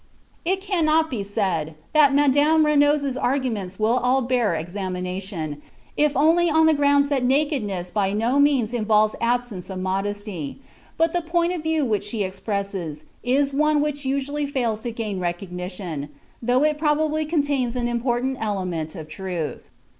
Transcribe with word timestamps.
It 0.43 0.61
cannot 0.61 1.11
be 1.11 1.21
said 1.23 1.75
that 1.93 2.11
Madame 2.11 2.65
Renooz's 2.65 3.17
arguments 3.17 3.77
will 3.77 3.99
all 3.99 4.23
bear 4.23 4.55
examination, 4.55 5.61
if 5.95 6.17
only 6.17 6.49
on 6.49 6.65
the 6.65 6.73
ground 6.73 7.03
that 7.09 7.23
nakedness 7.23 7.91
by 7.91 8.11
no 8.11 8.39
means 8.39 8.73
involves 8.73 9.15
absence 9.21 9.69
of 9.69 9.77
modesty, 9.77 10.59
but 10.97 11.13
the 11.13 11.21
point 11.21 11.53
of 11.53 11.61
view 11.61 11.85
which 11.85 12.05
she 12.05 12.23
expresses 12.23 13.05
is 13.21 13.53
one 13.53 13.79
which 13.79 14.03
usually 14.03 14.47
fails 14.47 14.81
to 14.81 14.91
gain 14.91 15.19
recognition, 15.19 16.09
though 16.41 16.63
it 16.63 16.79
probably 16.79 17.23
contains 17.23 17.75
an 17.75 17.87
important 17.87 18.39
element 18.41 18.95
of 18.95 19.07
truth. 19.07 19.69